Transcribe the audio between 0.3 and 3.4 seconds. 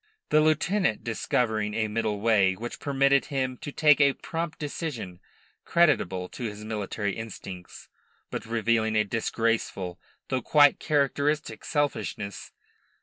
lieutenant discovered a middle way which permitted